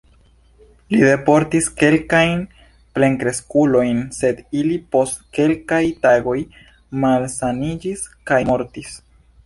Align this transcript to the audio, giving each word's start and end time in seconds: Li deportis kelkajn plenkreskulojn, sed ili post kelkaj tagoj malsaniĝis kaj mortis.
Li 0.93 1.01
deportis 1.01 1.67
kelkajn 1.81 2.41
plenkreskulojn, 2.97 4.01
sed 4.21 4.41
ili 4.63 4.81
post 4.97 5.23
kelkaj 5.39 5.83
tagoj 6.07 6.37
malsaniĝis 7.05 8.07
kaj 8.33 8.45
mortis. 8.55 9.03